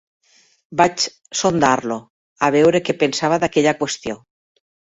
[0.79, 1.05] Vaig
[1.41, 1.99] sondar-lo,
[2.49, 4.21] a veure què pensava d'aquella qüestió.